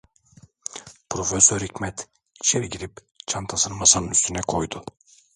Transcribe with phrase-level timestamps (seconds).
[1.09, 4.83] Profesör Hikmet içeri girip çantasını masanın üstüne koydu.